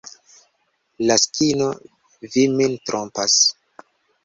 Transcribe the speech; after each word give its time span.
Laskino, 1.09 1.67
vi 2.33 2.47
min 2.57 2.75
trompas. 2.91 3.39